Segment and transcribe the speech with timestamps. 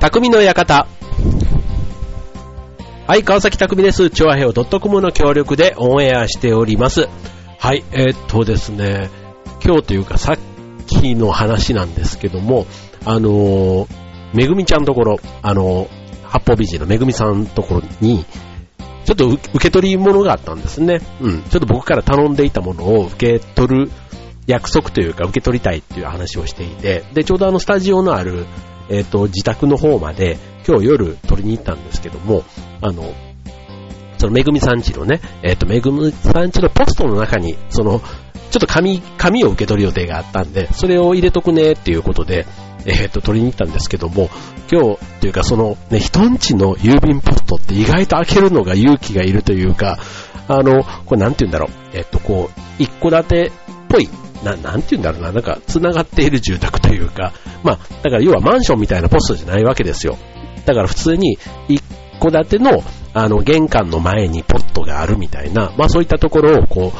[0.00, 0.86] 匠の館。
[3.06, 4.08] はい、川崎匠です。
[4.08, 7.06] 調和平和 .com の協力でオンエアしております。
[7.58, 9.10] はい、えーっとですね、
[9.62, 10.38] 今日というかさっ
[10.86, 12.66] きの話なんですけども、
[13.04, 13.88] あのー、
[14.32, 15.88] めぐみちゃんところ、あのー、
[16.24, 18.24] 八方美人のめぐみさんところに、
[19.04, 21.02] ちょっと受け取り物があったんですね。
[21.20, 21.42] うん。
[21.42, 23.90] ちょっと僕から頼んでいたものを受け取る
[24.46, 28.46] 約束というか受け取りたいっていう話をしていて、で、ちょうどあのスタジオのある、
[28.90, 30.36] えっ、と、自宅の方まで
[30.66, 32.44] 今日夜取りに行ったんですけども、
[32.82, 33.14] あの、
[34.18, 38.00] そのめぐみさんちのね、えっ、と、めぐみさんちのポストの中に、その、
[38.50, 42.46] ちょっと紙、紙を受け取る予定があったんで、それを入れとくねっていうことで、
[42.84, 44.28] えっ、と、取りに行ったんですけども、
[44.70, 49.98] 今日、というかその、ね、人んちの郵便ポストって意外と開けるのが勇気がいるというか、
[50.48, 53.52] あの、これなんて言うんだろう、えっ、と、こう、一戸建てっ
[53.88, 54.08] ぽい、
[54.44, 57.32] な、なんて言うんだろうな、なんか、繋がっている住宅というか、
[57.62, 60.16] まあ、だから要はマンションみたいなポストじゃないわけですよ。
[60.66, 61.38] だから普通に、
[61.68, 61.82] 一
[62.20, 62.82] 戸建ての、
[63.12, 66.92] あの、玄関の前にポットがあるみたいな、まあそういったところをこ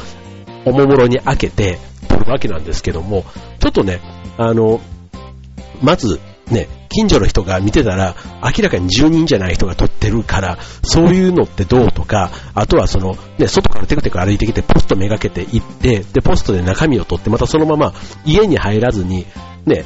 [0.65, 3.25] う、おもむろに開けて取るわけなんですけども、
[3.59, 4.01] ちょっとね、
[4.37, 4.81] あの、
[5.81, 17.93] まず、ね、近所の人が見てたら、明らかに住人じゃない人が撮ってるから、そういうのってどうとか、あとはその、ね、外からテクテク歩いてきて、ポストめがけて行って、で、ポストで中身を取って、またそのまま
[18.25, 19.25] 家に入らずに、
[19.65, 19.85] ね、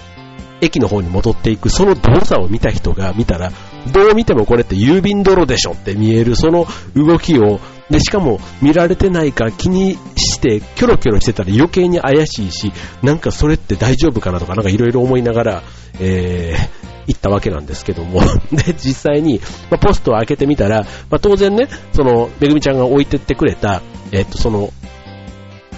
[0.62, 3.52] 駅の方に戻っていく、その動作を見た人が見たら、
[3.94, 7.60] どう見てもこれって郵便泥でしょって見える、その動きを、
[7.90, 12.72] で、しかも見られてないか気にして、キョロキョロしてたら余計に怪しいし、
[13.04, 15.64] なんかそれって大丈夫かなとか、なんかいろいろ思いながら、
[16.00, 18.22] えー、行ったわけなんですけども。
[18.52, 19.40] で、実際に、
[19.70, 23.82] まあ、ポストを開けてみたら、まあ、当然ね、その、めぐみちゃんが置いてってくれた、
[24.12, 24.72] えっと、その、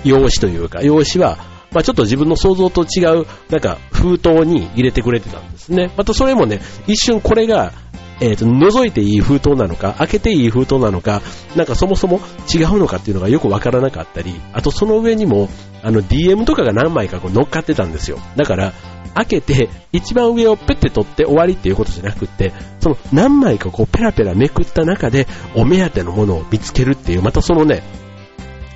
[0.03, 1.37] 用紙というか、用紙は、
[1.71, 5.91] まあ、ちょっと自分の想像と違う、なんか、封筒に入れてくれてたんですね。
[5.97, 7.73] またそれもね、一瞬これが、
[8.19, 11.21] えっ、と、覗いていい封筒なのか、開けていい封筒なのか、
[11.55, 12.19] なんかそもそも
[12.51, 15.49] 違うのかっていうのがよくわからなかったり、あとその上にも、
[15.83, 18.17] あの、DM とかが何枚かこう乗っかってたんですよ。
[18.35, 18.73] だから、
[19.15, 27.83] 開けて、一番上をペッて取って終わりっていうことじゃなくって、その何枚かこうペラペラめくった中で、お目当てのものを見つけるっていう、またそのね、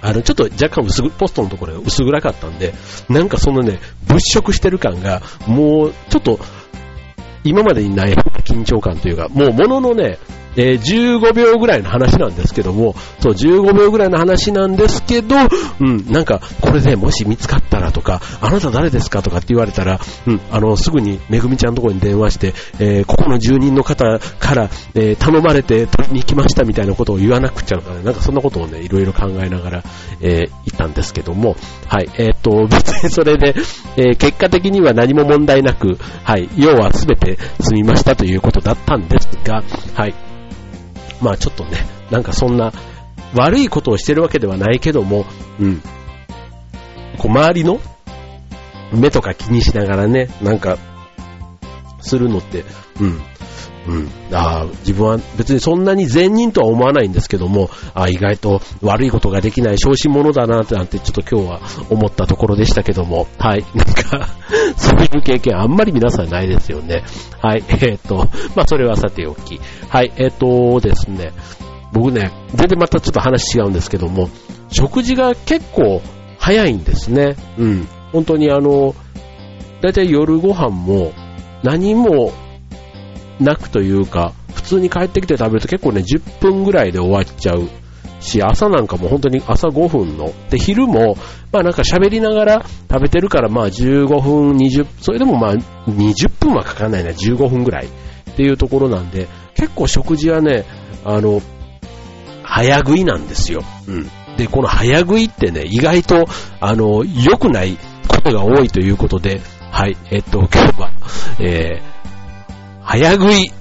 [0.01, 2.73] あの、ちょっと若干薄ぐ、ポストのところが薄暗かったんで、
[3.07, 6.39] なんかそのね、物色してる感が、もう、ちょっと、
[7.43, 10.17] 今までにない緊張感というか、もうもののね、
[10.55, 15.35] えー15秒ぐらいの話なんですけども、そう、15秒ぐらいの話なんですけど、
[15.79, 29.83] うん、なんか、これでもし見つかったらとか、あなた誰ですかとかって言われたら、うん、あの、すぐにめぐみちゃんのところに電話して、えーここの住人の方から、えー頼まれて取りに行きましたみたいなことを言わなくちゃとかね、なんかそんなことをね、いろいろ考えながら、
[30.21, 31.55] えー行ったんですけども、
[31.87, 33.55] はい、えーっと、 別にそれで、
[33.97, 39.63] え結果的には何も問題なく、はい、要は全て済みましたということだったんですが、
[39.95, 40.13] はい、
[41.21, 42.71] まあちょっとね、なんかそんな
[43.35, 45.25] 悪いことをしてるわけではないけども、
[45.59, 45.81] うん。
[47.17, 47.79] こう周りの
[48.93, 50.77] 目とか気にしながらね、なんか、
[52.01, 52.65] するのって、
[52.99, 53.21] うん。
[53.87, 54.09] うん。
[54.31, 63.65] あ、自分は別にそんなに善人とは思わないんですけども、あ、意外と悪いことができない小心者だなってなんてちょっと今日は思ったところでしたけども、はい。
[63.73, 64.29] なんか、
[64.77, 67.03] そういう経験あんまり皆さんないですよね。
[67.41, 67.63] はい。
[67.69, 69.59] えーっと、まあそれはさておき。
[69.89, 70.11] はい。
[70.17, 71.33] えーっとですね、
[71.91, 74.29] 僕ね、全然またちょっと話違うんですけども、
[74.69, 76.01] 食事が結構
[76.37, 77.35] 早いんですね。
[77.57, 77.87] うん。
[78.11, 78.95] 本当にあの、
[79.81, 81.11] だいたい夜ご飯も
[81.63, 82.31] 何も
[83.41, 87.69] なくというか、普通に帰ってきて食べると結構ね、10分ぐらいで終わっちゃう
[88.21, 90.31] し、朝なんかも本当に朝5分の。
[90.49, 91.17] で、昼も、
[91.51, 100.65] まあなんか喋りながら食べてるからまあ15分、20、それでもまあ20分はかかんないな、15分ぐらいっていうところなんで、結構食事はね、
[101.03, 101.41] あの、
[102.43, 103.63] 早食いなんですよ。
[103.87, 104.09] うん。
[104.37, 106.25] で、この早食いってね、意外と、
[106.59, 107.77] あの、良くない
[108.07, 109.41] ことが多いということで、
[109.71, 110.91] はい、えっと、今日は、
[111.39, 112.00] えー、
[112.83, 113.51] 早食い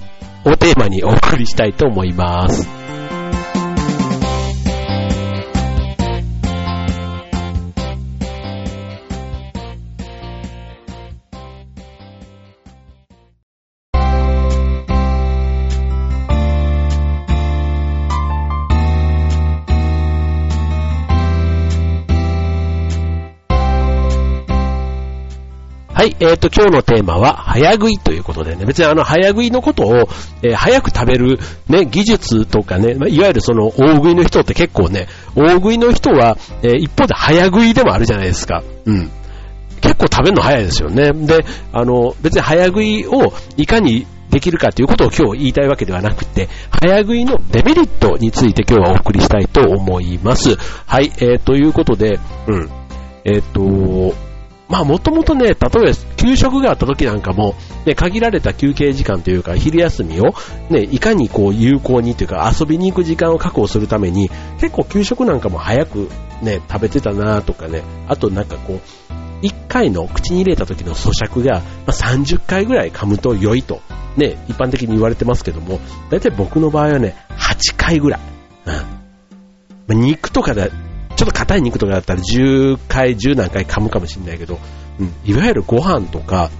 [0.45, 2.80] をテーマにお送りしたいと思います。
[26.21, 30.09] えっ、と、今日のテーマは、早食いということでね、別にあの、早食いのことを、
[30.43, 31.39] えー早く食べる、
[31.69, 38.63] ね、技術とかね、まあいわゆるその、大食いの人って結構ね、大食いの人は、えー一方で早食いでもあるじゃないですか。
[38.85, 39.11] うん。
[39.81, 41.13] 結構食べるの早いですよね。
[41.13, 50.57] で、あの、別に早食いをいかにできるかということを今日言いたいわけではなくて、早食いのデメリットについて今日はお送りしたいと思います。
[50.87, 52.71] はい、えー、ということで、うん。
[53.25, 54.30] えっ、ー、と、
[54.71, 55.69] まあもともとね、例えば
[56.17, 60.33] 給食があった時なんかも、ね、限られた休憩時間というか昼休みを、
[60.71, 64.31] ね、いかにこう有効にというか遊びに行く時間を確保するために、
[64.61, 66.09] 結構給食なんかも早く
[66.41, 73.81] ね、食べてたなとかね、あとなんかこう、1回の口に入れた時の咀嚼が、ま30回ぐらい噛むと良いと、
[74.17, 75.81] ね、一般的に言われてますけども、
[76.11, 78.21] だいたい僕の場合はね、8回ぐらい。
[78.67, 78.73] うん。
[78.75, 78.81] ま
[79.91, 80.71] あ、肉とかで
[81.21, 84.59] ちょっと硬い肉とかだったら10回、10何回噛むかもしれないけど、
[84.99, 86.51] うん、いわゆるご飯とか、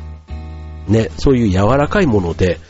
[0.87, 2.61] ね、そういう柔らかいもので、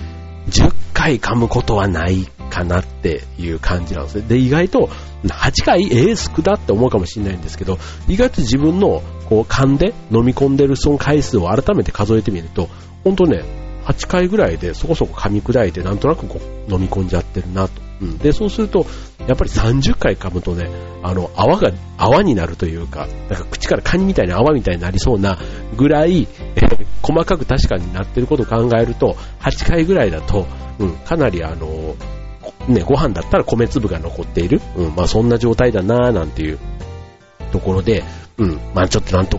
[0.51, 4.25] 10回噛むことはないかなっていう感じなんですね。
[4.29, 4.89] で、意外と、
[5.25, 7.77] 8回、えー、少だって思うかもしれないんですけど、
[8.07, 12.69] 意外と自分の、こう、噛んで飲み込んでるその回数を改めて数えてみると、
[13.03, 13.43] ほんとね、
[13.87, 17.83] 8回ぐらいでそこそこ噛み砕いてなんとなくこう飲み込んじゃってるなと。
[18.01, 18.19] うん。
[18.19, 18.87] で、そうすると、
[19.31, 20.69] やっぱり30回噛むとね、
[21.05, 25.39] あの、泡が、泡になるというか、なんか口からカニみたいな泡みたいになりそうな
[25.77, 30.49] ぐらい、え、細かく確かになってることを考えると、8回ぐらいだと、
[30.81, 31.95] うん、かなりあの、
[32.67, 36.59] ね、ご飯だったら米粒が残っている、うん、まあそんな状態だなぁなんていう
[37.53, 38.03] ところで、
[38.37, 39.39] うん、まあちょっとなんと、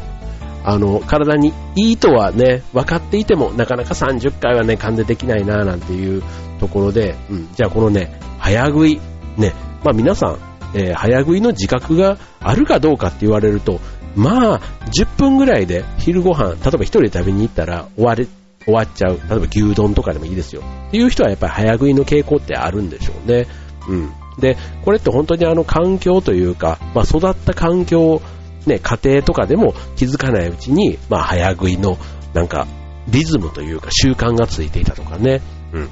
[0.63, 6.23] あの、体にいいとはね、分かっていても、なかなか30回はね、噛んでできないなぁなんていう
[6.61, 9.01] ところで、うん、じゃあこのね、早食い、
[9.37, 10.39] ね、まあ皆さん、
[10.73, 13.79] えー、早食いの自覚があるかどうかって言われると、
[14.15, 18.27] まあ、10分ぐらいで昼ご飯、例えば一人で食べに行ったら終われ、
[18.65, 19.19] 終わっちゃう。
[19.29, 20.63] 例えば牛丼とかでもいいですよ。
[20.87, 23.47] っていう人はやっぱり早食いの傾向ってあるんでしょうね。
[23.87, 24.11] うん。
[24.39, 28.21] で、これって本当にあの環境というか、まあ育った環境、
[28.65, 31.97] ね、家庭とかでも気づかないうちに、まあ早食いの
[32.33, 32.67] なんか
[33.07, 35.41] リズムというか習慣がついていたとかね。
[35.73, 35.89] うん。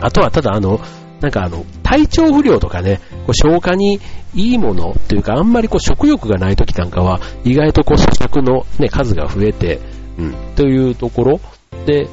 [0.00, 0.80] あとはただあの、
[1.22, 4.00] なんかあの、体調不良とかね、こう消化に
[4.34, 9.80] いいものというか、あんまりこう食欲がない時なんかは、意外とこう咀嚼のね、数が増えて、
[10.18, 11.40] うん、というところ
[11.86, 12.08] で、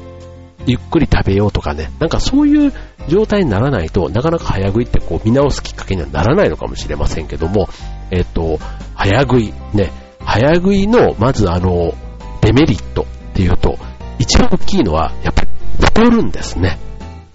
[0.66, 2.72] ゆっくり食べようとかね、なんかそういう
[3.08, 7.68] 状態にならないとなかなか早食いってこう見直すきっかけにはならないのかもしれませんけども、
[8.10, 8.58] えっと、
[8.94, 9.90] 早食い、ね、
[10.24, 11.94] 早食いのまずあの、
[12.42, 13.78] デメリットっていうと、
[14.18, 15.48] 一番大きいのはやっぱり
[15.80, 16.78] 太るんですね。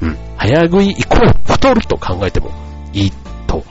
[0.05, 0.17] うん。
[0.37, 2.51] 早食いイコール太ると考えても
[2.93, 3.11] いい
[3.47, 3.63] と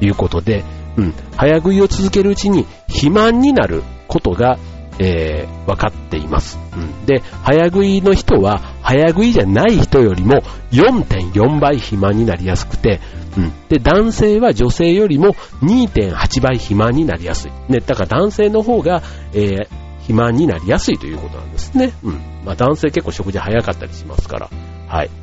[0.00, 0.64] いうことで、
[0.96, 1.14] うん。
[1.36, 4.58] 早食いを続けるうちに肥満になることが、
[4.98, 6.58] えー、分かっています。
[6.76, 7.06] うん。
[7.06, 13.00] で、早食いの人は、早食いじゃない人よりも4.4倍肥満になりやすくて、
[13.38, 13.52] うん。
[13.70, 17.52] で、男性は女性よりも2.8倍肥満になりやすい。
[17.68, 19.02] ね、だから男性の方が、
[19.32, 19.66] えー、
[20.00, 21.94] 肥満になりやすいということなんですね。
[22.02, 22.12] うん。
[22.44, 24.50] まあ男性結構食事早かったりしますから。
[24.88, 25.21] はい。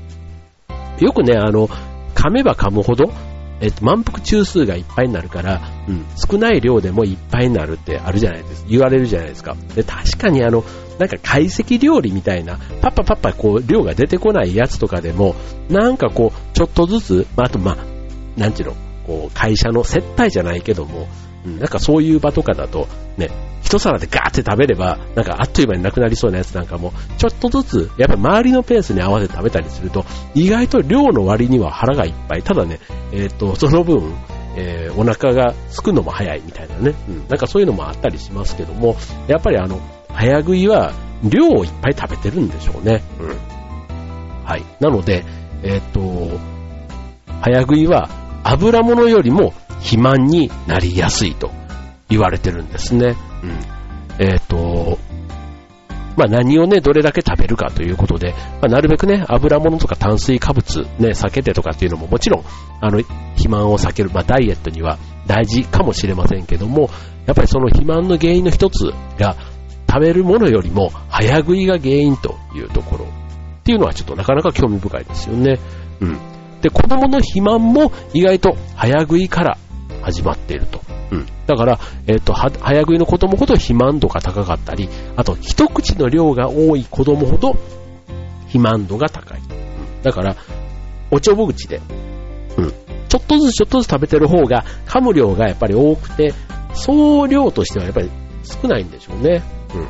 [1.00, 1.68] よくね、あの、
[2.16, 3.12] 噛めば噛むほど、
[3.62, 8.70] えっと、満腹中枢がいっぱいになるから、うん、少ない量でもいっぱいになるってあるじゃないですか。
[8.70, 9.56] 言われるじゃないですか。
[9.76, 10.64] で、確かにあの、
[10.98, 15.36] なんか懐石料理みたいな、パッパパッパこう、量が出てこないやつとかでも、
[15.70, 17.78] なんかこう、ちょっとずつ、まあ、あとまあ、
[18.40, 18.76] なんていうの、
[19.06, 21.08] こう、会社の接待じゃないけども、
[21.46, 22.88] なんかそういう場とかだと、
[23.18, 23.30] ね、
[23.62, 32.44] 一皿でガーって食べれば、なんかあっという間になくなりそうなやつなんかも、ちょっとずつ、やっぱ周りのペースに合わせて食べたりすると、意外と量の割には腹がいっぱい。
[32.44, 32.80] ただね、
[33.12, 34.14] えっ、ー、と、その分、
[34.56, 38.96] えー、お腹がすくのも早いみたいなね、うん、なんかそういうのもあったりしますけども、
[39.28, 39.80] やっぱりあの、
[40.14, 43.04] 早食いは量をいっぱい食べてるんでしょうね。
[43.20, 43.38] うん。
[44.46, 44.66] はい。
[44.80, 45.24] なので、
[45.64, 46.40] えっ、ー、と、
[47.42, 48.10] 早食いは
[48.44, 51.52] 油物よりも肥満になりやすいと
[52.10, 53.16] 言われてるんですね。
[53.44, 53.52] うん。
[54.20, 54.98] えっ、ー、と、
[56.18, 62.44] まあ何をね、どれだけ食べるかということで、まあ、なるべくね、油物とか炭水化物ね、避けてとかっていうのももちろん、
[62.82, 66.90] あの、肥満を避ける、まあダイエットには大事かもしれませんけども、
[67.26, 69.38] やっぱりその肥満の原因の一つが、
[69.90, 75.60] 食べるものよりも早食いが原因というところっていうのはちょっとなかなか興味深いですよね。
[76.00, 76.18] うん。
[76.62, 79.58] で、子供の肥満も意外と早食いから
[80.12, 80.82] 始まっていると。
[81.12, 81.26] うん。
[81.46, 82.52] だから、えっ、ー、と、早
[82.82, 87.54] 食いの子供ほど肥満度が高かったり、あと、一口の量が多い子供ほど
[88.42, 89.40] 肥満度が高い。
[89.40, 90.04] うん。
[90.04, 90.36] だから、
[91.12, 91.82] おちょぼ口で、
[92.58, 92.74] うん。
[93.08, 96.34] ちょっとずつちょっとずつ食べてる方が、噛む量がやっぱり多くて、
[96.74, 98.10] 総量としてはやっぱり
[98.44, 99.44] 少ないんでしょうね。
[99.74, 99.88] うん。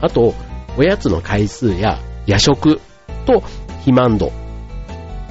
[0.00, 0.34] あと、
[0.76, 2.80] おやつの回数や夜食
[3.26, 4.30] と肥満度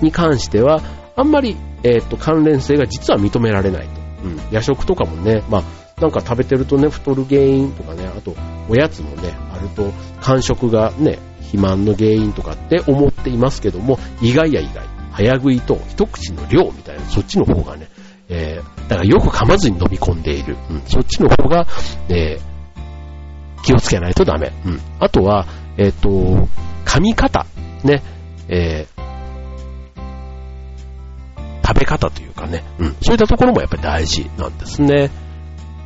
[0.02, 0.82] に関しては、
[1.16, 4.02] あんまり、えっ、ー、と、関連性が実は認められないと。
[4.24, 4.40] うん。
[4.52, 5.64] 夜食とかもね、まあ、
[6.02, 8.36] なんか食べてるとね、太る原因とかね、あと、
[8.70, 9.92] おやつもね、あると、
[10.22, 14.86] 間食がね、肥満の原因とかって思っていますけども、意外や意外。
[15.12, 17.88] 早食いと一口の量みたいな、そっちの方がね、
[18.30, 20.58] えー、だからよく噛まずに飲み込んでいる。
[20.70, 21.66] うん、そっちの方が、
[22.10, 24.52] えー、気をつけないとダメ。
[24.66, 24.82] うん。
[25.00, 26.48] あとは、えっ、ー、と、
[26.86, 27.46] 噛み方。
[27.84, 28.04] ね。
[28.50, 28.97] えー、
[31.68, 32.64] 食べ方というかね。
[32.80, 32.96] うん。
[33.02, 35.12] そういったところもやっぱり大事なんですね。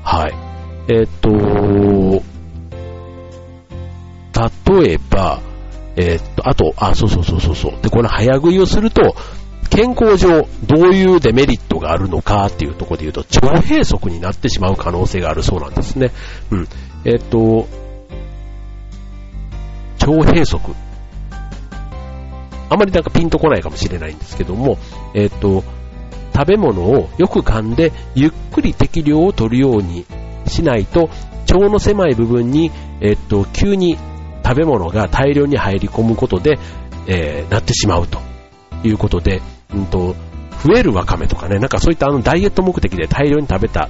[0.03, 0.33] はい。
[0.93, 1.29] えっ、と、
[4.79, 5.41] 例えば、
[5.95, 7.81] えっと、あと、あ、そうそうそうそうそう。
[7.81, 9.15] で、この早食いをすると、
[9.71, 16.11] 健康上どういうデメリットがあるのかっていうところで言うと、腸閉塞になってしまう可能性があるそうなんですね。
[16.51, 16.67] うん。
[17.05, 17.67] えっと、
[19.99, 20.59] 腸閉塞。
[22.71, 24.77] あまりなんかピンとこないかもしれないんですけども、
[25.13, 25.63] えっと、
[26.33, 30.05] 食べ物をよく噛んでゆっくり適量を取るように
[30.47, 31.09] しないと
[31.49, 33.97] 腸の狭い部分に、えっと、急に
[34.43, 36.57] 食べ物が大量に入り込むことで、
[37.07, 38.31] えー、なってしまうと。
[38.83, 39.41] いうことで、
[39.73, 40.15] うんと、
[40.63, 43.89] 増えるわかめとかね、なんかそういったあのダイエット目的で大量に食べた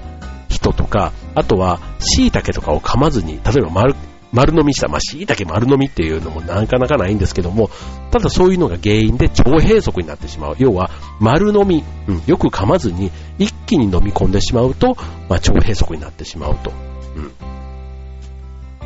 [0.50, 3.96] 人とか、あとは椎茸とかを噛まずに、例えば丸
[4.32, 7.70] 丸飲みした、まあ、椎茸丸飲みっていうのもなかなかないんですけども、
[8.12, 10.56] ただそういうのが原因で腸閉塞になってしまう。
[10.58, 16.72] 要は、丸飲み、うん、よく噛まずに一気に飲み込んでしまうと、まあ、腸閉塞になってしまうと。
[17.16, 17.32] うん。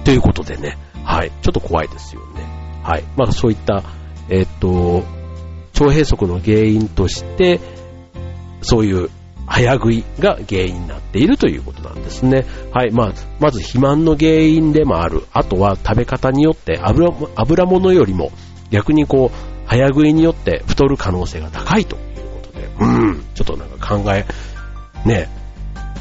[0.04, 2.44] ということでね、はい、ちょっと怖いですよね。
[2.84, 3.04] はい。
[3.16, 3.84] まあそういった、
[4.30, 5.04] えっと、
[5.80, 7.60] 腸閉塞の原因として、
[8.62, 9.10] そういう
[9.48, 12.46] 早食いが原因になっているということなんですね。
[12.72, 12.92] はい。
[12.92, 15.24] まあ、まず肥満の原因でもある。
[15.32, 18.32] あとは食べ方によって油油物よりも
[18.72, 22.02] 逆にこう、早食いによって太る可能性が高いという
[22.42, 24.26] ことで、うん、ちょっとなんか考え、
[25.08, 25.30] ね、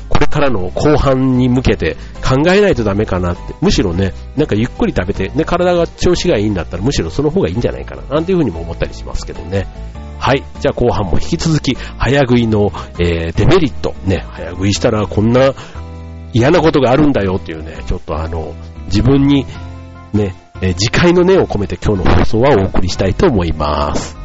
[0.08, 9.66] これからの後半に向けて考えないとダメかなって、むしろね、なんかゆっくり食べて、ね、体が調子がいいんだったらむしろその方がいいんじゃないかな、なんていうふうにも思ったりしますけどね。
[10.24, 10.42] はい。
[10.58, 13.94] じゃあ後半も引き続き、早食いの、えー、デメリット。
[14.06, 15.52] ね、早食いしたらこんな
[16.32, 18.54] 嫌なことがあるんだよっていうね、ちょっとあの、
[18.86, 19.44] 自分に
[20.14, 24.23] ね、えー、自戒の念を込めて今日の放送はお送りしたいと思います。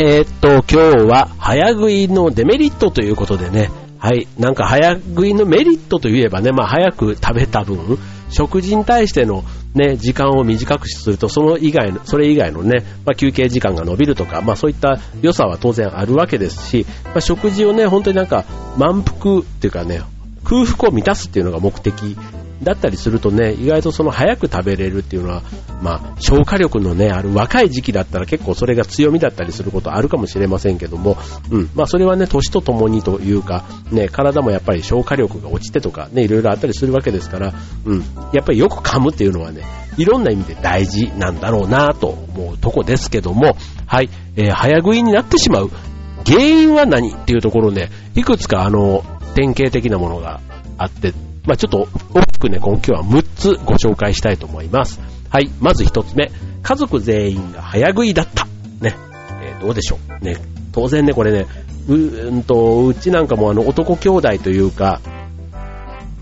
[0.00, 7.98] えー、っと、今日は早食いのデメリットということでね、はい、なんか早食いのメリットといえばね、まあ早く食べた分、
[8.30, 9.42] 食事に対しての
[9.74, 18.44] ね、時間を短くすると、その以外の、それ以外のね、まあ、休憩時間が伸びるとか、まあそういった良さは当然あるわけですし、まあ、食事をね、本当になんか
[18.76, 20.02] 満腹っていうかね、
[20.44, 22.16] 空腹を満たすっていうのが目的
[22.62, 25.42] だったりするとね、意外とその早く食べれるっていうのは、
[25.80, 31.16] まあ、消化力のね、ある若い時期だったら結構それが強みだったりすることあるかもしれませんけども、
[31.50, 38.00] うん、まあそれはね、年とともにというか、ね、体もやっぱり消化力が落ちてとかね、いろいろあったりするわけですから、うん、
[38.32, 39.62] やっぱりよく噛むっていうのはね、
[39.96, 45.70] いろんな意味で大事なんだろうなと思うとこですけども、はい、えー、早食いになってしまう。
[46.26, 50.40] 原因は何っていうところね、いくつかあの、典型的なものが
[50.76, 51.12] あって、
[51.46, 51.88] まあ、ちょっと
[52.38, 55.00] きくね、今日は6つご紹介したいと思います。
[55.28, 56.30] はい、まず1つ目。
[56.62, 58.46] 家族全員が早食いだった。
[58.80, 58.96] ね。
[59.42, 60.24] えー、どうでしょう？
[60.24, 60.36] ね。
[60.72, 61.46] 当然ね、これね、
[61.88, 65.00] う、うんと、うちなんかもあの男兄弟というか、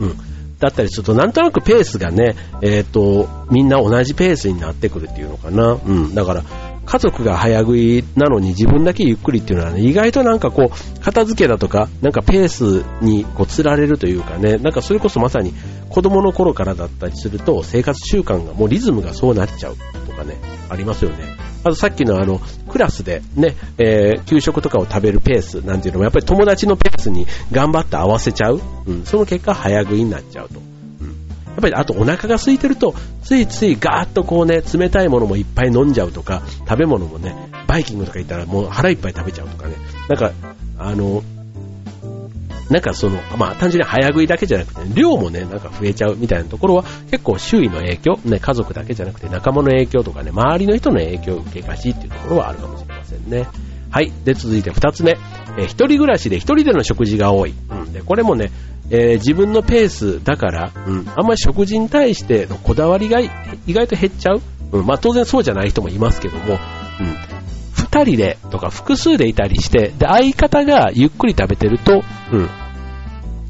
[0.01, 0.17] うん。
[0.59, 5.73] だったりすると、なんとなくペースがね、えっ、ー、と、みんな同じペースになってくるっていうのかな。
[5.73, 6.15] うん。
[6.15, 6.45] だから、
[6.87, 15.53] 家族が早食いなのに自分だけゆっくりっていうのはね、意外となんかこう、片付けだとか、なんかペースにこう、釣られるというかね、なんかそれこそまさに
[15.91, 19.77] 子供の頃からだったりすると、生活習慣がもうリズムがそうなっちゃう
[20.07, 20.37] とかね、
[20.71, 21.37] ありますよね。
[21.65, 28.61] あとさっきのあの、クラスでね、えー、給食とかを食べるペースなんていうのもやっぱり友達のペースに頑張って合わせちゃう。
[28.87, 30.76] うん、その結果早食いになっちゃうと。
[31.57, 37.35] やっぱりあとお腹が空いてると、ついついガーッとこうね、冷たいものもいっぱい飲んじゃうとか、食べ物もね、
[37.67, 39.75] バイキングとか行ったらもう腹いっぱい食べちゃうとかね、
[40.09, 40.33] なんか、
[40.79, 41.23] あの、
[42.69, 53.47] なんかその、まあ単純に早食いだけじゃなくて、量もね、なんか増えちゃうみたいなところは結構周囲の影響、ね、家族だけじゃなくて仲間の影響とかね、周りの人の影響を受けがちっていうところはあるかもしれませんね。
[53.91, 54.13] はい。
[54.25, 55.17] で、続いて二つ目。
[55.57, 57.55] えー、一人暮らしで一人での食事が多い。
[57.71, 57.93] うん。
[57.93, 58.51] で、これもね、
[58.91, 63.31] えー、自分のペースだから、うん、あんまり食事に対してのこだわりが意
[63.69, 64.43] 外と減っちゃう。
[64.73, 66.59] うん、まあ当然そうじゃない人もいますけども、うん、
[67.73, 72.51] 二二人でとか複数でいたりして、で、相方がゆっくり食べてると、うん、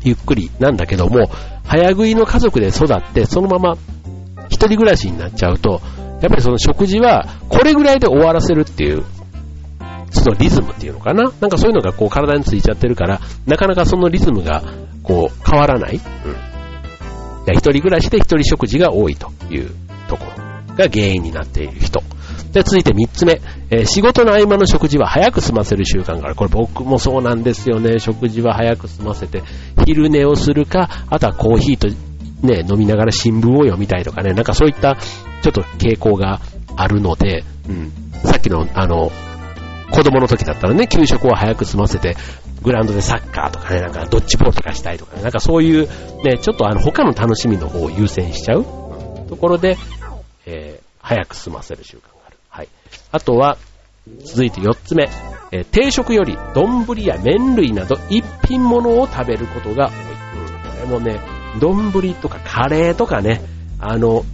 [0.04, 1.30] ゆっくりなんだけども、
[1.64, 3.76] 早食いの家族で育って、そのまま
[4.48, 5.80] 一人暮らしになっちゃうと、
[6.20, 9.04] やっぱりその食事はこれぐらいで終わらせるっていう、
[10.10, 11.24] そのリズムっていうのかな？
[11.40, 14.62] なんかそういうのがこう体についちゃってるから、なかなかそのリズムが
[15.02, 15.96] こう変わらない。
[15.96, 16.02] うん。
[17.52, 19.70] 一人暮らしで一人食事が多いという
[20.08, 22.02] ところが原因になっている人。
[22.52, 26.34] で、続いて3つ目、えー、仕事の合間の食事は早く済ませる習慣がある。
[26.34, 27.98] これ僕もそうなんですよね。
[27.98, 29.42] 食事は早く済ませて、
[29.84, 31.88] 昼寝をするか、あとはコーヒーと
[32.46, 36.40] ね、飲みながら新聞を読みたいとかね、なんかそういったちょっと傾向が
[36.76, 37.92] あるので、うん、
[38.24, 39.12] さっきのあの、
[39.90, 42.16] 子供の時だったらね、給食を早く済ませて、
[42.62, 45.88] グラウンドでサッカーとかね、なんかドッジボールとかしたいとかね、なんかそういう
[46.24, 48.64] ね、ちょっとあの他の楽しみの方を優先しちゃう
[49.28, 49.76] ところで、
[50.46, 52.68] えー、早く済ませる習慣があるはい。
[53.12, 53.56] あとは、
[54.24, 55.08] 続いて4つ目。
[55.52, 60.96] えー、定食より丼や麺類など一品物を食べることが多い。
[60.96, 61.20] うん、これもね、
[61.60, 63.42] 丼とかカレーとかね、
[63.78, 64.24] あの、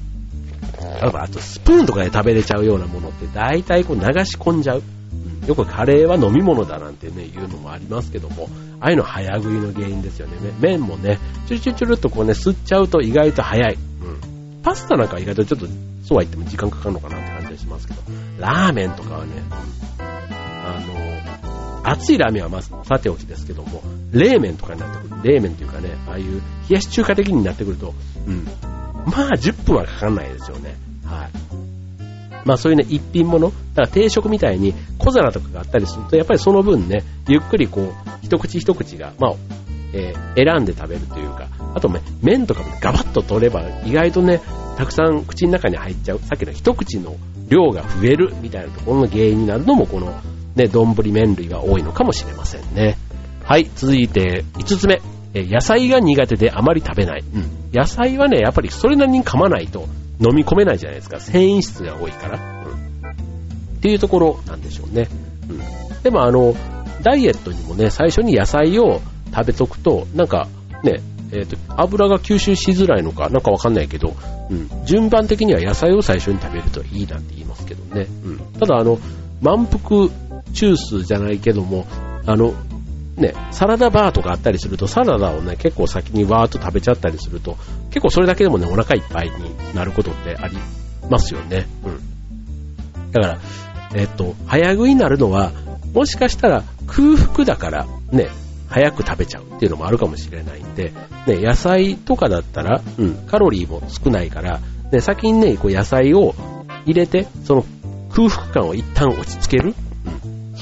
[1.03, 4.83] 例えばあとスプーンとかで食べれちゃうようなものって大体こう流し込んじゃう。
[5.47, 8.49] よくカレーは飲み物だなんてね、言うのもありますけども、
[8.81, 10.37] ああいうの早食いの原因ですよね。
[10.61, 13.75] 麺もね、チュルチュルチュルっとこうね、吸っちゃうと意外と早い。
[13.75, 14.63] うん。
[14.63, 15.67] パスタなんか意外とちょっと
[16.05, 18.03] そうは言っても時間かかるのかなって感じがしますけど、
[18.39, 19.33] ラーメンとかはね、
[19.99, 20.81] あ
[21.85, 23.83] の、熱いラーメンはまずさておきですけども、
[24.13, 25.23] 冷麺とかになってくる。
[25.23, 27.95] 冷麺っていうかね、ああいう冷やし中華的になってくると、
[28.27, 28.45] うん。
[29.07, 30.77] まあ10分はかかんないですよね。
[31.05, 31.42] はい。
[32.45, 39.35] まあそういうね、一品物、だから定食みたいに小皿とかがあったりすると、やっぱりその分ね、ゆっくりこう、一口一口が、まあ、
[39.95, 44.41] えー、選んで食べるというか、あとね、麺とかもガバッと取れば意外とね、
[44.77, 47.17] たくさん口の中に入っちゃう、さっきの一口の
[47.49, 50.13] 量が増えるみたいなところの原因になるのもこの
[50.57, 52.97] ね、丼麺類が多いのかもしれませんね。
[53.45, 55.01] はい、続いて5つ目。
[55.35, 57.25] 野菜が苦手であまり食べない。
[57.35, 57.71] うん。
[57.73, 59.89] 野菜はね、やっぱりそれなりに噛まないと
[60.21, 61.21] 飲み込めないじゃないですか。
[61.21, 62.65] 繊維質が多いから。
[62.65, 63.11] うん。
[63.11, 65.09] っていうところなんでしょうね。
[65.49, 66.03] うん。
[66.03, 66.55] でもあの、
[67.03, 69.01] ダイエットにもね、最初に野菜を
[69.35, 70.49] 食べとくと、なんか
[70.83, 71.01] ね、
[71.33, 74.15] えっ、ー、と、油が吸収しづらいのか、なんかわかんないけど、
[74.51, 78.07] うん、順番的には野菜を最初に食べるといいなんて言いますけどね。
[78.25, 78.99] うん、ただ、あの、
[79.41, 80.11] 満腹
[80.53, 81.87] 中枢じゃないけども、
[82.27, 82.55] あの、
[83.23, 87.57] ね、サラダバーとかあったりすると、サラダをね、結構先にわーっと食べちゃったりすると、
[87.89, 90.57] 結構それだけでもね、お腹いっぱいになることってあり
[91.09, 91.67] ますよね。
[91.85, 93.13] うん。
[93.13, 93.39] だから、
[93.95, 95.53] えっと、早食いになるのは、
[95.95, 98.29] もしかしたら空腹だから、ね、
[98.69, 100.93] 早く食べちゃうっていうのもあるかもしれないんで、
[101.27, 106.35] ね、野菜とかだったら、うん、カロリーも少ないから、ね、先にね、こう野菜を
[106.87, 107.65] 入れて、その
[108.11, 109.75] 空腹感を一旦落ち着ける。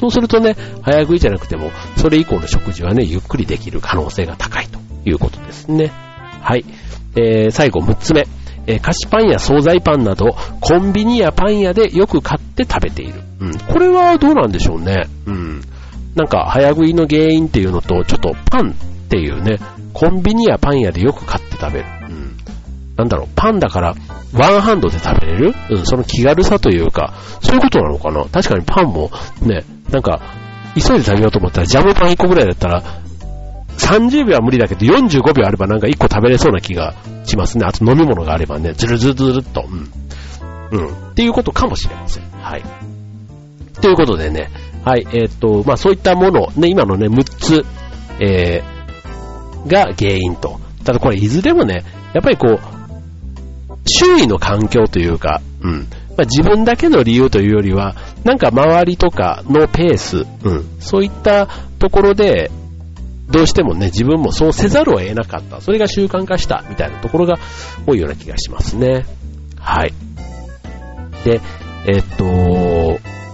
[0.00, 5.92] そうするとね、早食いじゃなくても、それ以降の食事はね、ゆっくりできる可能性が高いということですね。
[6.40, 6.64] はい。
[7.16, 8.26] えー、最後6つ目。
[8.66, 13.20] えー、菓子パンや惣菜パンなど、コンビニやパン屋でよく買って食べている。
[13.40, 13.58] うん。
[13.58, 15.04] これはどうなんでしょうね。
[15.26, 15.60] うん。
[16.14, 18.74] なんか早食いの原因っていうのと、ちょっとパンっ
[19.10, 19.58] ていうね、
[19.92, 21.86] コンビニやパン屋でよく買って食べる。
[22.08, 22.36] うん。
[22.96, 23.94] なんだろう、パンだから
[24.34, 25.54] ワンハンドで食べれる？
[25.70, 28.24] うん、その気軽さというか、そういうことなのかな？
[28.26, 29.10] 確かにパンも
[29.42, 30.20] ね、なんか、
[30.74, 32.82] 急いで食べようと思ったらジャムパン1個ぐらいだったら、
[33.78, 37.64] 30秒は無理だけど45秒あればなんか1個食べれそうな気がしますね。
[37.64, 39.64] あと飲み物があればね、ズルズルズルっと。
[39.66, 40.78] うん。
[40.78, 41.10] うん。
[41.10, 42.24] っていうことかもしれません。
[42.30, 42.62] はい。
[43.80, 44.50] ということでね、
[44.84, 47.64] はい、えっ、ー、と、まあそういったもの、ね、今のね、6つ、
[48.20, 50.60] えー、が原因と。
[50.84, 52.79] ただこれいずれもね、やっぱりこう、
[53.90, 55.88] 周囲の環境というか、うん。
[56.16, 60.66] まあ、自分だけの理由というよりは、なんか周りとかのペース、うん。
[60.78, 61.46] そういった
[61.78, 62.50] ところで、
[63.30, 65.60] どうしてもね、自分もそうせざるを得なかった。
[65.60, 67.38] それが習慣化したみたいなところが
[67.86, 69.06] 多いような気がしますね。
[69.56, 69.94] はい。
[71.24, 71.40] で、
[71.86, 72.24] えっと、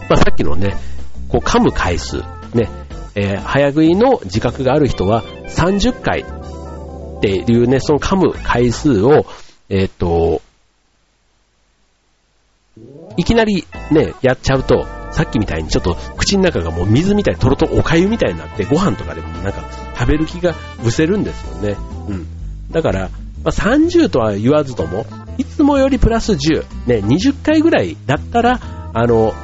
[0.09, 0.77] まあ、さっきのね、
[1.29, 2.19] こう噛む回数、
[2.55, 2.69] ね、
[3.15, 9.27] えー、早食いの自覚がある人は30回っていうね、その噛む回数を、
[9.69, 10.07] えっ、と、
[13.17, 19.63] いきなりね、やっちゃうと、さっきみたいにちょっと口の中がもう水みたいにとろとろお粥みたいになってご飯とかでもなんか
[19.99, 21.77] 食べる気が失せるんですよね。
[22.09, 22.27] うん。
[22.71, 23.09] だから、
[23.43, 25.07] まあ、30とは言わずとも、
[25.39, 28.61] いつもよりプラス10、ね、20回ぐらいだったら、
[28.93, 29.35] あの、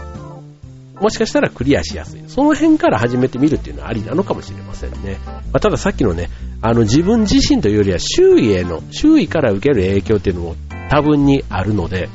[1.01, 2.23] もしかしたらクリアしやすい。
[2.29, 5.19] その辺から始めてみるっていうのはありなのかもしれませんね。
[5.27, 6.31] まあ、たださっきのね、
[6.61, 10.57] あの自分自身というよりは周囲への、周囲から受ける影響っていうのも
[10.91, 12.09] 多分にあるので、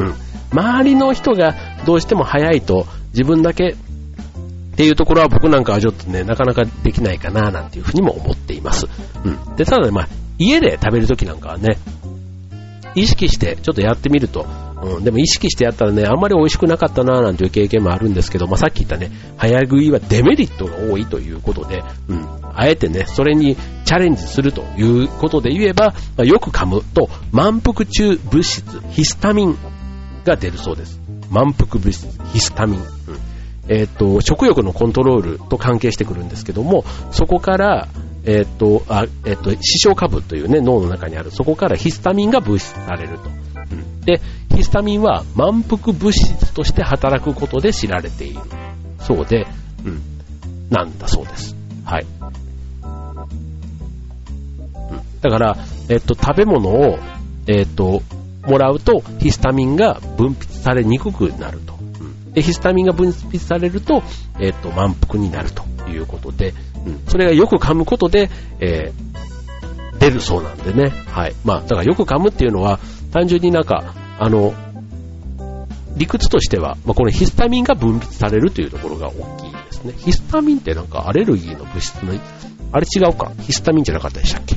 [0.00, 0.14] うん。
[0.54, 3.70] 周りの人がどうしても早いと自分だけ
[4.74, 8.86] っていうところは僕なんかはちょっとね、なかなかできないかななんていうふうにも思っています。
[9.24, 9.56] うん。
[9.56, 11.78] で、ただね、まあ、家で食べるときなんかはね、
[12.94, 14.46] 意識してちょっとやってみると、
[14.82, 29.58] うん、でも意識してやったらね、あんまり美味しくなかったななんていう経験もあるんですけど、まあ、さっき言ったね、早食いはデメリットが多いということで、うん、あえてね、それにチャレンジするということで言えば、まあ、よく噛むと、満腹中物質、ヒスタミン
[30.24, 31.00] が出るそうです。
[31.30, 32.80] 満腹物質、ヒスタミン。
[32.80, 33.34] うん
[33.68, 37.88] えっ、ー、と、食欲のコントロールと関係してくるんですけども、そこから、
[38.24, 43.30] えっ、ー、と、あ、えっ、ー、と、視床下部というね、脳の中にある、そこからヒスタミンが分泌されると。
[43.70, 44.20] うん、で、
[44.54, 48.40] ヒスタミンは満腹物質として働くことで知られている。
[49.00, 49.46] そうで、
[49.84, 50.02] うん、
[50.70, 51.56] なんだそうです。
[51.84, 52.06] はい。
[54.90, 55.56] うん、だから、
[55.88, 56.98] えっ、と、食べ物を、
[57.46, 58.02] えっ、と、
[58.46, 61.74] もらうと、ヒスタミンが分泌されにくくなると。
[62.32, 64.02] で、ヒスタミンが分泌されると、
[64.40, 66.52] えっ、と、満腹になるということで、
[66.86, 68.28] うん、それがよく噛むことで、
[68.60, 70.90] えー、出るそうなんでね。
[71.10, 71.34] はい。
[71.44, 72.80] まあ、だからよく噛むっていうのは、
[73.12, 74.52] 単純になんか、あの、
[75.96, 79.94] 理屈としては、まあ、このヒスタミンが分泌されるというところが大きいですね。
[79.96, 82.18] ヒスタミンってなんかアレルギーの物質の、
[82.72, 84.56] あれ違うかヒスタミンじゃなかったでしたっけ？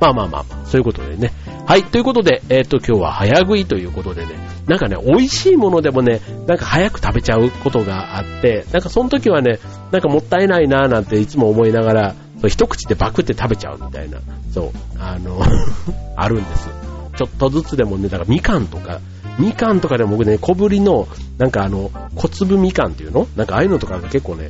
[0.00, 1.32] まあまあまあ、そういうことでね。
[1.66, 4.32] はい、ということで、えっ、ー、と、今日は早食いということでね、
[4.66, 9.58] なんかね、美味しいものでもね、なんか早く食べちゃうことがあって、なんかその時はね、
[9.92, 12.14] なんかもったいないなぁなんていつも思いながら、
[12.48, 14.20] 一口でバクって食べちゃうみたいな、
[14.52, 15.40] そう、あの
[16.16, 16.68] あるんです。
[17.16, 19.00] ちょっとずつでもね、だからみかんとか、
[19.38, 21.06] みかんとかでも僕ね、小ぶりの、
[21.38, 23.26] なんかあの、小粒みかんっていうの？
[23.36, 24.48] なんかああいうのとかが結構ね、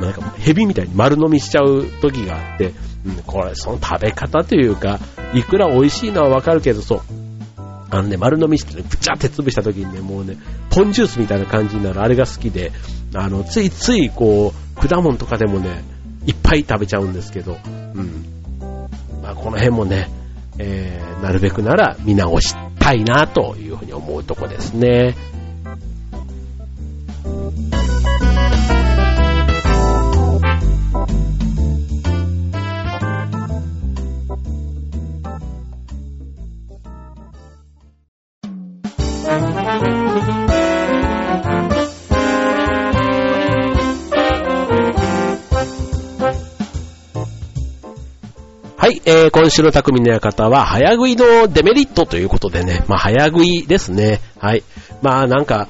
[0.00, 2.72] なんか蛇みたいに丸飲みしちゃう時があって、
[3.04, 4.98] うん、これ、その食べ方というか、
[5.34, 7.00] いくら美味しいのはわかるけど、そう、
[7.90, 10.36] あのね、丸飲みしてね、ぐちゃって潰した時にね、もうね、
[10.70, 12.72] ポンジュースみたいな感じになる、あれが好きで、
[13.14, 15.82] あの、ついついこう、果物とかでもね、
[16.26, 18.24] いっぱい食べちゃうんですけど、うん。
[19.22, 20.10] まあ、この辺もね、
[20.58, 25.16] えー、なるべくなら見直したいなというふうに思うとこですね。
[48.90, 54.20] いえー、今週の匠の館は、早食いのデメリットということでね、まあ、早食いですね。
[54.38, 54.62] はい。
[55.02, 55.68] まあ、なんか、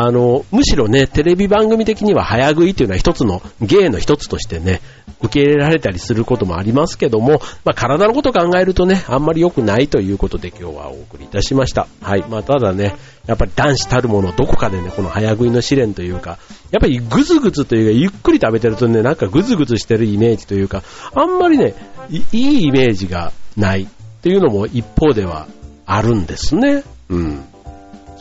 [0.00, 4.80] あの、むしろね、テレビ番組的には早食いというのは一つの芸の一つとしてね、
[5.20, 11.88] 受け入れられたりすることもありますけども、まあ、体のことを考えるとね、あんまり良くないということで今日はお送りいたしました。
[12.00, 12.24] はい。
[12.28, 12.94] まあ、ただね、
[13.26, 16.38] やっぱり男子たるもの、どこかでね、この早食いの試練というか、
[16.70, 20.82] やっぱりぐずぐずというか、ゆっくり食べてるとね、なんかぐずぐずしてるイメージというか、
[21.14, 21.74] あんまりね、
[22.10, 23.86] いいイメージがないっ
[24.22, 25.48] ていうのも一方では
[25.86, 26.84] あるんですね。
[27.08, 27.44] うん。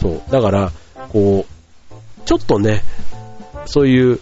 [0.01, 0.21] そう。
[0.31, 0.71] だから、
[1.09, 1.56] こう、
[2.27, 2.83] ちょっとね、
[3.65, 4.19] そういう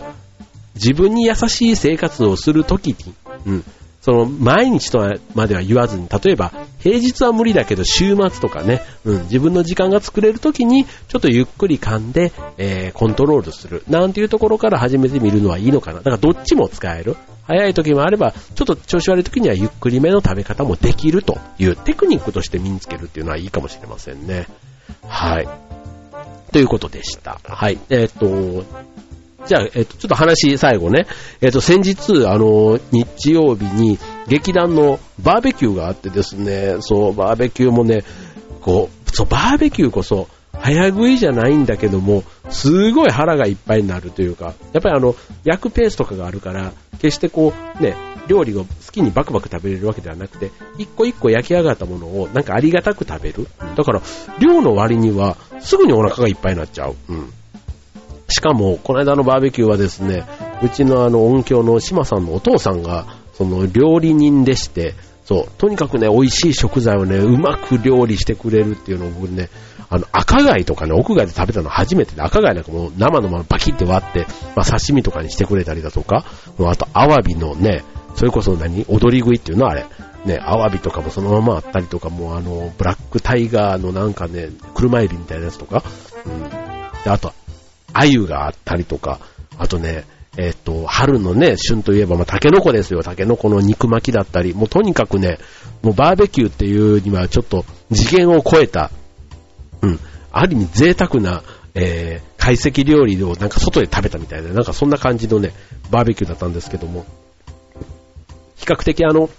[0.75, 3.15] 自分に優しい生活をするときに、
[3.47, 3.63] うん、
[3.99, 4.99] その毎日と
[5.33, 15.97] までは言わずに、例えば平日は無理だけど週末とかね、うん、自分の時間が作れるときにちょっとゆっくり噛んで、えー、コントロールするなんていうところから始めてみるのはいいのかな。
[15.97, 17.15] だからどっちも使える。
[17.47, 24.47] 早い時もあれば、ちょっと調子悪い時にはゆっくりめの食べ方もできるというテクニックとして身につけるっていうのはいいかもしれませんね。
[25.07, 25.47] はい。
[26.55, 27.41] ということでした。
[27.43, 27.77] はい。
[27.89, 28.63] えっ、と、
[29.45, 31.05] じゃあ、えっ、と、ちょっと話、最後ね。
[31.41, 38.05] えっ、と、先日、あの、日曜日に劇団のバーベキューがあってですね、そう、バーベキューもね、
[38.61, 45.13] こう、そう、バーベキューこそ、早食いじゃないんだけども、すごい腹がいっぱいになるというか、やっぱりあの、
[45.43, 53.47] 焼くペースとかがあるから、決してこう、ね、料理を好きにバクバク食べれるわけではなくて、一個一個焼き上がったものをなんかありがたく食べる。
[53.75, 54.01] だから、
[54.39, 56.95] 量の割にはすぐにお腹がいっぱいになっちゃう。
[57.09, 57.33] うん。
[58.29, 60.25] しかも、この間のバーベキューはですね、
[60.63, 69.49] うちのあの音響の島さんのお父さんが、その料理人でして、そう、とにかくね、美味しい食材をね、うまく料理してくれるっていうのを僕ね、
[69.89, 76.25] あの、赤貝とかね、屋外で食べたの初めてで、赤貝なんかもう生のままバキって割って、まあ刺身とかにしてくれたりだとか、
[76.59, 77.83] あと、アワビのね、
[78.15, 78.85] それこそ何？
[78.87, 79.65] 踊り食いっていうの？
[79.65, 79.85] はあれ。
[80.25, 85.83] ね、アワビとかもそのままあったりとか、もうあの、ブラックタイガーのなんかね、車エビみたいなやつとか、
[86.25, 86.49] うん。
[87.03, 87.31] で、あと、
[87.93, 89.19] アユがあったりとか、
[89.59, 90.05] あとね、
[90.37, 93.03] えっ、ー、と、春のね、旬といえば、まあ、タケノコですよ。
[93.03, 95.37] タケノコの肉巻きだったり、もうとにかくね、
[95.81, 98.91] もうバーベキューっていうにはちょっと次元を超えた、
[99.81, 99.99] うん、
[100.31, 101.43] ある意味贅沢な、
[101.75, 105.53] えー、懐石料理をなんか外で食べたみたいな、なんかそんな感じのね、
[105.91, 107.05] バーベキューだったんですけども、
[108.65, 109.29] 比較的あの、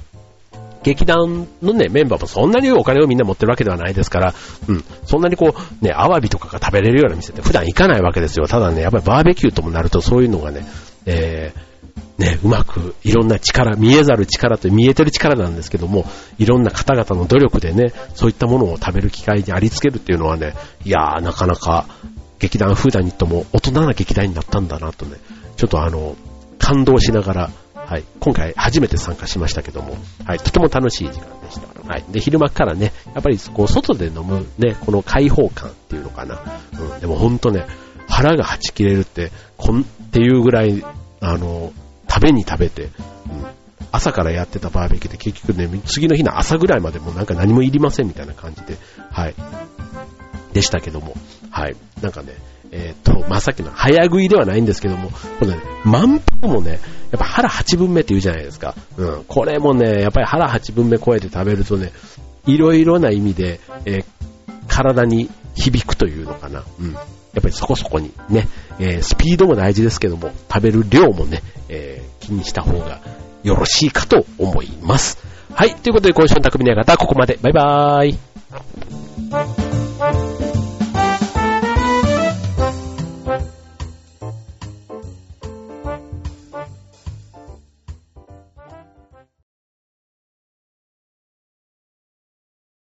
[0.85, 4.35] 劇団のね、メンバーもそんなにお金をみんな持ってるわけではないですから、
[4.69, 8.47] うん、そんなにこう、ね、アワビとかが食べれるような店って普段行かないわけですよ。
[8.47, 10.65] ただね、やっぱりバーベキューともなるとそういうのがね、
[11.07, 16.07] えー、ね、うまくいろんな力、見えざる力と見えてる力なんですけども、
[16.39, 21.87] いろんな方々の努力でね、そういったものを食べる機会にありつけるっていうのはね、いやー、なかなか
[22.39, 25.17] 劇団フーダニットも大人な劇団になったんだなとね、
[25.57, 26.15] ちょっとあの、
[26.59, 27.51] 感動しながら、
[27.87, 31.89] はい、今回初めて参加しましたけども、はい、とても楽しい時間でした。
[31.89, 36.43] はい、で、昼間からね、やっぱりこう、外で飲むね、この開放感っていうのかな。
[36.81, 37.65] うん、でもほんとね、
[38.09, 40.85] 腹がはち切れるって、こんっていうぐらい、
[41.21, 41.73] あの、
[42.11, 42.91] 食べに食べて、うん、
[43.93, 48.79] 朝からやってたバーベキューで結局ね、次の日の朝ぐらいまでもなんか何もいりませんみたいな感じで、
[49.13, 49.35] はい、
[50.53, 51.15] でしたけども、
[51.51, 52.35] はい、なんかね、
[52.73, 58.75] えっ、と、まあ、さっきの早食いではないんですけども、このね、満腹もね、やっぱ腹8分目って言うじゃないですか。
[58.97, 59.25] うん。
[59.25, 61.93] これもね、やっぱり腹8分目超えて食べるとね、
[62.47, 64.05] いろいろな意味で、えー、
[64.69, 66.65] 体に響くというのかな。
[66.81, 66.93] うん。
[66.93, 67.01] や
[67.41, 73.01] っぱりそこそこにね、えー、スピードも大事ですけども、食べる量もね、えー、気にした方が
[73.43, 75.19] よろしいかと思います。
[75.55, 75.75] はい。
[75.75, 77.39] ということで、今週の匠の館、ここまで。
[77.41, 79.66] バイバーイ。